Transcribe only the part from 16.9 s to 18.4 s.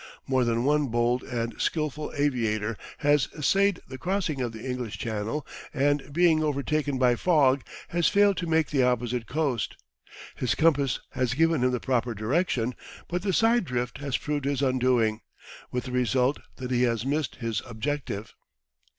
missed his objective.